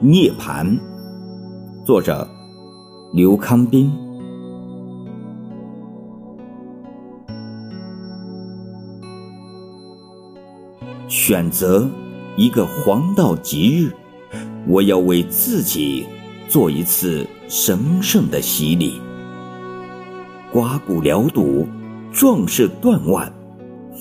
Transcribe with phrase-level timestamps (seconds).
[0.00, 0.78] 涅盘，
[1.84, 2.26] 作者
[3.12, 3.92] 刘康斌。
[11.08, 11.86] 选择
[12.36, 13.92] 一个黄道吉日，
[14.66, 16.04] 我要为自己
[16.48, 19.00] 做一次神圣的洗礼。
[20.52, 21.66] 刮骨疗毒，
[22.12, 23.32] 壮士断腕，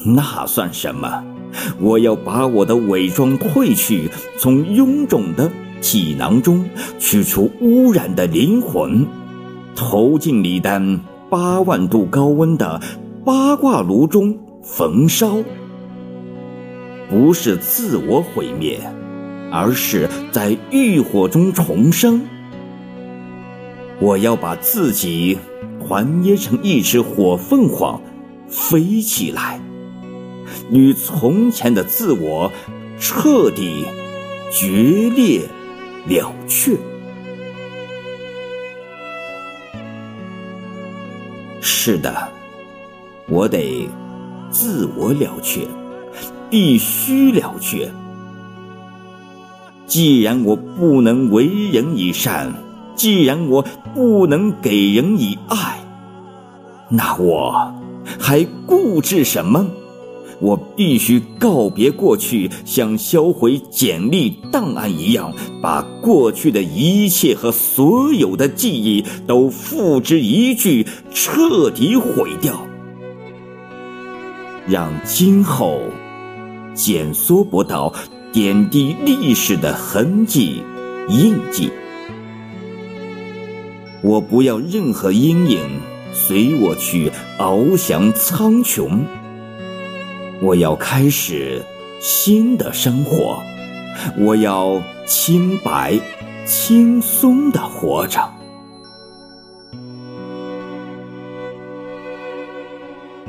[0.03, 1.23] 那算什么？
[1.79, 6.65] 我要把我的伪装褪去，从臃肿的体囊中
[6.97, 9.05] 取出污染的灵魂，
[9.75, 12.81] 投进李丹八万度高温的
[13.23, 15.37] 八卦炉中焚烧。
[17.09, 18.79] 不是自我毁灭，
[19.51, 22.21] 而是在欲火中重生。
[23.99, 25.37] 我要把自己
[25.79, 28.01] 团捏成一只火凤凰，
[28.47, 29.59] 飞起来，
[30.71, 32.51] 与从前的自我
[32.99, 33.85] 彻底
[34.51, 35.41] 决裂
[36.07, 36.75] 了却。
[41.61, 42.29] 是的，
[43.27, 43.87] 我得
[44.49, 45.67] 自我了却。
[46.53, 47.91] 必须了却。
[49.87, 52.53] 既然我不能为人以善，
[52.95, 53.65] 既然我
[53.95, 55.79] 不能给人以爱，
[56.89, 57.73] 那我
[58.19, 59.65] 还固执什么？
[60.39, 72.53] 我必须告别过去，像销毁简历档案一样，把过去的一切和所有的记忆都付之一炬，彻底毁掉，
[74.67, 75.81] 让今后。
[76.73, 77.93] 减缩不到
[78.31, 80.63] 点滴历史的痕迹
[81.09, 81.71] 印记。
[84.01, 85.59] 我不要任何阴影
[86.11, 88.99] 随我去翱翔苍穹。
[90.41, 91.63] 我要开始
[91.99, 93.41] 新的生活。
[94.17, 95.99] 我要清白、
[96.45, 98.19] 轻松的活着。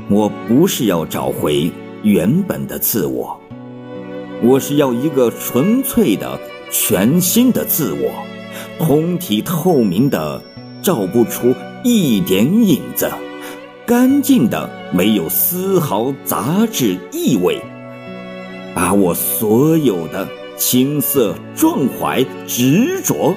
[0.09, 1.71] 我不是要找回。
[2.05, 3.35] 原本的自我，
[4.43, 6.39] 我是要一个纯粹的、
[6.69, 8.11] 全新的自我，
[8.77, 10.39] 通体透明的，
[10.83, 13.11] 照不出一点影子，
[13.87, 17.59] 干净的，没有丝毫杂质异味，
[18.75, 23.35] 把我所有的青涩、壮怀、执着、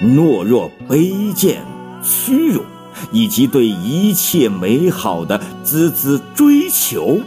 [0.00, 1.62] 懦弱、卑贱、
[2.02, 2.64] 虚荣，
[3.12, 7.20] 以及对一切美好的孜孜追求。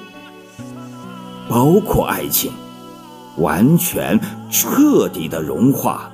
[1.49, 2.51] 包括爱情，
[3.37, 4.19] 完全
[4.51, 6.11] 彻底的融化。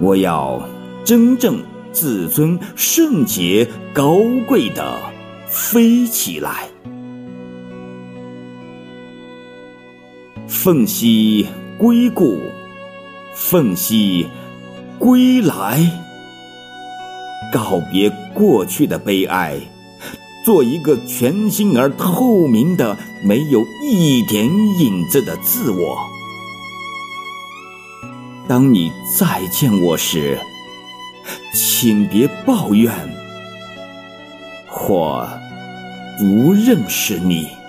[0.00, 0.60] 我要
[1.04, 1.62] 真正
[1.92, 4.18] 自尊、圣洁、高
[4.48, 4.98] 贵的
[5.46, 6.66] 飞起来。
[10.48, 11.46] 凤兮
[11.78, 12.38] 归故，
[13.34, 14.26] 凤兮
[14.98, 15.80] 归来。
[17.52, 19.60] 告别过去的悲哀。
[20.44, 25.98] 做一个全新而透明的、没有一点影子的自我。
[28.48, 30.38] 当你再见我时，
[31.54, 32.92] 请别抱怨，
[34.88, 35.28] 我
[36.18, 37.61] 不认识你。